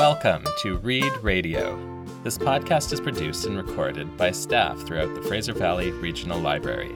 Welcome 0.00 0.46
to 0.62 0.78
Read 0.78 1.12
Radio. 1.18 1.78
This 2.24 2.38
podcast 2.38 2.90
is 2.90 3.02
produced 3.02 3.44
and 3.44 3.54
recorded 3.54 4.16
by 4.16 4.30
staff 4.30 4.80
throughout 4.80 5.14
the 5.14 5.20
Fraser 5.20 5.52
Valley 5.52 5.90
Regional 5.90 6.40
Library. 6.40 6.94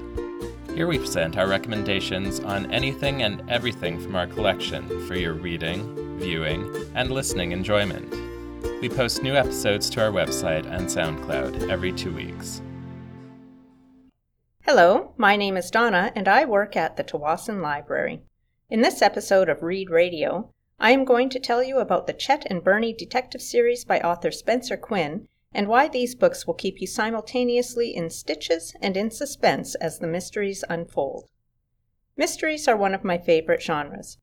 Here 0.75 0.87
we 0.87 0.99
present 0.99 1.37
our 1.37 1.47
recommendations 1.47 2.41
on 2.41 2.73
anything 2.73 3.23
and 3.23 3.43
everything 3.51 4.01
from 4.01 4.17
our 4.17 4.27
collection 4.27 5.07
for 5.07 5.17
your 5.17 5.35
reading, 5.35 6.19
viewing, 6.19 6.75
and 6.95 7.11
listening 7.11 7.53
enjoyment. 7.53 8.11
We 8.81 8.89
post 8.89 9.23
new 9.23 9.35
episodes 9.35 9.91
to 9.91 10.03
our 10.03 10.11
website 10.11 10.65
and 10.65 10.87
SoundCloud 10.87 11.69
every 11.69 11.93
two 11.93 12.15
weeks. 12.15 12.63
Hello, 14.63 15.13
my 15.19 15.37
name 15.37 15.59
is 15.59 15.71
Donna, 15.71 16.11
and 16.17 16.27
I 16.27 16.47
work 16.47 16.75
at 16.75 16.97
the 16.97 17.05
Tsawwassen 17.05 17.61
Library. 17.61 18.23
In 18.71 18.81
this 18.81 19.03
episode 19.03 19.51
of 19.51 19.63
Read 19.63 19.91
Radio, 19.91 20.54
I 20.85 20.91
am 20.91 21.07
going 21.07 21.31
to 21.31 21.41
tell 21.41 21.63
you 21.63 21.79
about 21.79 22.07
the 22.07 22.13
Chet 22.13 22.47
and 22.51 22.63
Bernie 22.63 22.93
detective 22.93 23.41
series 23.41 23.87
by 23.87 24.01
author 24.01 24.31
Spencer 24.31 24.77
Quinn 24.77 25.27
and 25.51 25.67
why 25.67 25.89
these 25.89 26.15
books 26.15 26.47
will 26.47 26.53
keep 26.53 26.79
you 26.79 26.87
simultaneously 26.87 27.97
in 27.97 28.11
stitches 28.11 28.75
and 28.83 28.95
in 28.95 29.11
suspense 29.11 29.75
as 29.77 29.99
the 29.99 30.07
mysteries 30.07 30.63
unfold. 30.69 31.31
Mysteries 32.19 32.69
are 32.69 32.77
one 32.77 32.93
of 32.93 33.03
my 33.03 33.17
favorite 33.17 33.63
genres. 33.63 34.19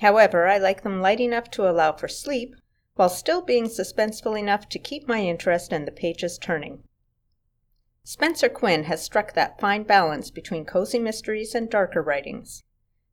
However, 0.00 0.46
I 0.46 0.56
like 0.56 0.82
them 0.82 1.02
light 1.02 1.20
enough 1.20 1.50
to 1.50 1.68
allow 1.68 1.92
for 1.92 2.08
sleep 2.08 2.54
while 2.94 3.10
still 3.10 3.42
being 3.42 3.66
suspenseful 3.66 4.34
enough 4.34 4.66
to 4.70 4.78
keep 4.78 5.06
my 5.06 5.20
interest 5.20 5.74
and 5.74 5.86
the 5.86 5.92
pages 5.92 6.38
turning. 6.38 6.84
Spencer 8.02 8.48
Quinn 8.48 8.84
has 8.84 9.04
struck 9.04 9.34
that 9.34 9.60
fine 9.60 9.82
balance 9.82 10.30
between 10.30 10.64
cozy 10.64 10.98
mysteries 10.98 11.54
and 11.54 11.68
darker 11.68 12.00
writings. 12.00 12.64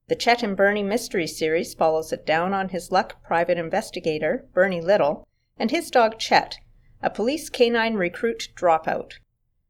The 0.07 0.15
Chet 0.15 0.43
and 0.43 0.55
Bernie 0.55 0.83
mystery 0.83 1.25
series 1.25 1.73
follows 1.73 2.13
a 2.13 2.17
down 2.17 2.53
on 2.53 2.69
his 2.69 2.91
luck 2.91 3.23
private 3.23 3.57
investigator, 3.57 4.45
Bernie 4.53 4.79
Little, 4.79 5.27
and 5.57 5.71
his 5.71 5.89
dog 5.89 6.19
Chet, 6.19 6.59
a 7.01 7.09
police 7.09 7.49
canine 7.49 7.95
recruit 7.95 8.49
dropout. 8.55 9.13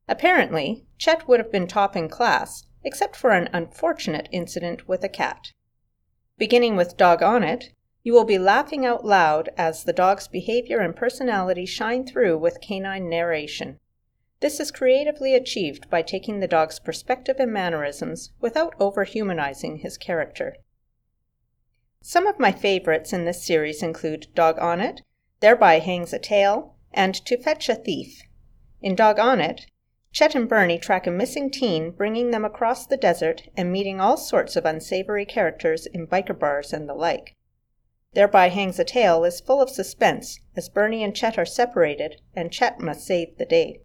Apparently, 0.10 0.86
Chet 0.98 1.26
would 1.30 1.40
have 1.40 1.54
been 1.54 1.68
top 1.68 1.96
in 1.96 2.10
class, 2.10 2.66
except 2.84 3.16
for 3.16 3.32
an 3.32 3.50
unfortunate 3.54 4.28
incident 4.30 4.90
with 4.90 5.06
a 5.06 5.10
cat. 5.10 5.54
Beginning 6.38 6.76
with 6.76 6.98
Dog 6.98 7.24
on 7.24 7.42
It, 7.42 7.72
you 8.04 8.12
will 8.12 8.26
be 8.26 8.38
laughing 8.38 8.86
out 8.86 9.06
loud 9.06 9.50
as 9.58 9.86
the 9.86 9.94
dog's 9.94 10.28
behavior 10.28 10.80
and 10.80 10.98
personality 10.98 11.66
shine 11.66 12.06
through 12.06 12.38
with 12.38 12.60
canine 12.60 13.10
narration. 13.10 13.80
This 14.46 14.60
is 14.60 14.70
creatively 14.70 15.34
achieved 15.34 15.90
by 15.90 16.04
taking 16.04 16.40
the 16.40 16.48
dog's 16.48 16.78
perspective 16.78 17.38
and 17.40 17.52
mannerisms 17.52 18.32
without 18.40 18.78
overhumanizing 18.78 19.80
his 19.80 19.98
character. 19.98 20.58
Some 22.04 22.28
of 22.28 22.38
my 22.38 22.52
favorites 22.52 23.12
in 23.12 23.26
this 23.26 23.44
series 23.44 23.82
include 23.82 24.28
Dog 24.36 24.60
on 24.60 24.82
It, 24.82 25.02
Thereby 25.40 25.80
Hangs 25.80 26.14
a 26.14 26.20
Tale, 26.20 26.76
and 26.94 27.16
To 27.26 27.42
Fetch 27.42 27.70
a 27.70 27.74
Thief. 27.74 28.22
In 28.84 28.94
Dog 28.94 29.18
on 29.18 29.42
It, 29.42 29.66
Chet 30.12 30.36
and 30.36 30.48
Bernie 30.48 30.78
track 30.78 31.08
a 31.08 31.12
missing 31.12 31.50
teen, 31.50 31.90
bringing 31.90 32.30
them 32.30 32.46
across 32.46 32.86
the 32.86 32.98
desert 32.98 33.50
and 33.58 33.72
meeting 33.72 34.00
all 34.00 34.16
sorts 34.16 34.56
of 34.56 34.64
unsavory 34.64 35.26
characters 35.26 35.88
in 35.88 36.06
biker 36.06 36.38
bars 36.38 36.72
and 36.72 36.88
the 36.88 36.94
like. 36.94 37.36
Thereby 38.14 38.50
Hangs 38.50 38.78
a 38.78 38.84
Tale 38.84 39.24
is 39.24 39.42
full 39.42 39.60
of 39.60 39.72
suspense 39.72 40.40
as 40.56 40.70
Bernie 40.70 41.04
and 41.04 41.16
Chet 41.16 41.40
are 41.40 41.48
separated 41.48 42.22
and 42.36 42.52
Chet 42.52 42.80
must 42.80 43.08
save 43.08 43.40
the 43.40 43.46
day. 43.48 43.82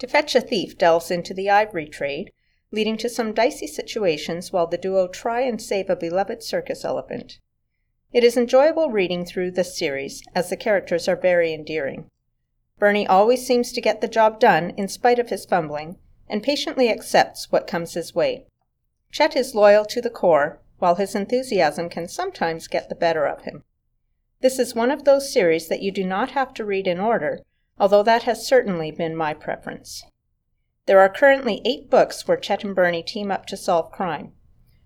To 0.00 0.06
Fetch 0.06 0.34
a 0.34 0.40
Thief 0.40 0.78
delves 0.78 1.10
into 1.10 1.34
the 1.34 1.50
ivory 1.50 1.86
trade, 1.86 2.32
leading 2.72 2.96
to 2.96 3.08
some 3.10 3.34
dicey 3.34 3.66
situations 3.66 4.50
while 4.50 4.66
the 4.66 4.78
duo 4.78 5.06
try 5.08 5.42
and 5.42 5.60
save 5.60 5.90
a 5.90 5.94
beloved 5.94 6.42
circus 6.42 6.86
elephant. 6.86 7.38
It 8.10 8.24
is 8.24 8.34
enjoyable 8.34 8.90
reading 8.90 9.26
through 9.26 9.50
this 9.50 9.76
series, 9.76 10.22
as 10.34 10.48
the 10.48 10.56
characters 10.56 11.06
are 11.06 11.16
very 11.16 11.52
endearing. 11.52 12.08
Bernie 12.78 13.06
always 13.06 13.46
seems 13.46 13.72
to 13.72 13.80
get 13.82 14.00
the 14.00 14.08
job 14.08 14.40
done 14.40 14.70
in 14.78 14.88
spite 14.88 15.18
of 15.18 15.28
his 15.28 15.44
fumbling, 15.44 15.98
and 16.30 16.42
patiently 16.42 16.88
accepts 16.88 17.52
what 17.52 17.66
comes 17.66 17.92
his 17.92 18.14
way. 18.14 18.46
Chet 19.12 19.36
is 19.36 19.54
loyal 19.54 19.84
to 19.84 20.00
the 20.00 20.08
core, 20.08 20.62
while 20.78 20.94
his 20.94 21.14
enthusiasm 21.14 21.90
can 21.90 22.08
sometimes 22.08 22.68
get 22.68 22.88
the 22.88 22.94
better 22.94 23.26
of 23.26 23.42
him. 23.42 23.64
This 24.40 24.58
is 24.58 24.74
one 24.74 24.90
of 24.90 25.04
those 25.04 25.30
series 25.30 25.68
that 25.68 25.82
you 25.82 25.92
do 25.92 26.04
not 26.04 26.30
have 26.30 26.54
to 26.54 26.64
read 26.64 26.86
in 26.86 26.98
order, 26.98 27.40
although 27.80 28.02
that 28.02 28.24
has 28.24 28.46
certainly 28.46 28.90
been 28.90 29.16
my 29.16 29.32
preference. 29.32 30.04
There 30.84 31.00
are 31.00 31.08
currently 31.08 31.62
eight 31.64 31.88
books 31.88 32.28
where 32.28 32.36
Chet 32.36 32.62
and 32.62 32.76
Bernie 32.76 33.02
team 33.02 33.30
up 33.30 33.46
to 33.46 33.56
solve 33.56 33.90
crime. 33.90 34.32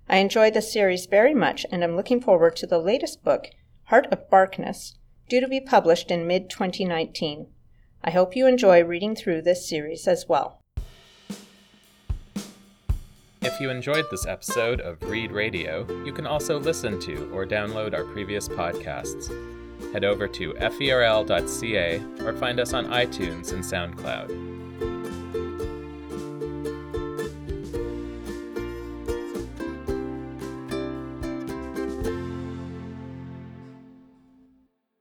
I 0.09 0.19
enjoy 0.19 0.53
the 0.53 0.63
series 0.63 1.07
very 1.07 1.35
much 1.35 1.67
and 1.73 1.83
am 1.83 1.97
looking 1.97 2.21
forward 2.21 2.55
to 2.57 2.67
the 2.67 2.79
latest 2.79 3.25
book, 3.25 3.49
Heart 3.85 4.07
of 4.13 4.31
Barkness, 4.31 4.97
due 5.29 5.41
to 5.41 5.49
be 5.49 5.61
published 5.61 6.11
in 6.11 6.27
mid 6.27 6.49
2019. 6.49 7.49
I 8.05 8.11
hope 8.11 8.37
you 8.37 8.47
enjoy 8.47 8.85
reading 8.85 9.17
through 9.17 9.43
this 9.43 9.69
series 9.69 10.07
as 10.07 10.27
well. 10.29 10.61
If 13.43 13.61
you 13.61 13.71
enjoyed 13.71 14.05
this 14.11 14.27
episode 14.27 14.81
of 14.81 15.03
Read 15.03 15.33
Radio, 15.33 15.87
you 16.05 16.13
can 16.13 16.27
also 16.27 16.61
listen 16.61 17.01
to 17.01 17.31
or 17.33 17.45
download 17.45 17.93
our 17.95 18.05
previous 18.05 18.49
podcasts 18.49 19.31
head 19.93 20.05
over 20.05 20.27
to 20.29 20.53
fvrl.ca 20.55 22.03
or 22.25 22.33
find 22.35 22.61
us 22.61 22.73
on 22.73 22.87
iTunes 22.87 23.53
and 23.53 23.63
SoundCloud. 23.63 24.44